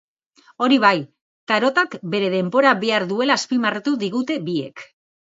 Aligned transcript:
Hori 0.67 0.77
bai, 0.85 0.97
tarotak 1.51 1.93
bere 2.13 2.31
denbora 2.37 2.71
behar 2.85 3.05
duela 3.13 3.37
azpimarratu 3.43 3.95
digute 4.05 4.39
biek. 4.49 4.87